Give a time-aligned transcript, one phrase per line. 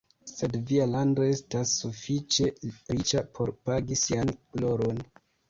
[0.29, 5.07] Sed via lando estas sufiĉe riĉa por pagi sian gloron.